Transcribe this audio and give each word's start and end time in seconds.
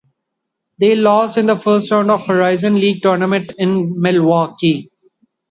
They 0.79 0.95
lost 0.95 1.37
in 1.37 1.45
the 1.45 1.55
first 1.55 1.91
round 1.91 2.09
of 2.09 2.21
the 2.21 2.33
Horizon 2.33 2.73
League 2.73 3.03
Tournament 3.03 3.49
to 3.59 3.85
Milwaukee. 3.95 4.89